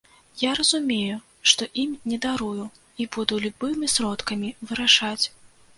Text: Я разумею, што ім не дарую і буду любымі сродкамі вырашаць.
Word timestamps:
Я 0.43 0.51
разумею, 0.59 1.17
што 1.51 1.67
ім 1.83 1.93
не 2.13 2.17
дарую 2.25 2.65
і 3.05 3.09
буду 3.19 3.43
любымі 3.45 3.95
сродкамі 3.99 4.49
вырашаць. 4.71 5.25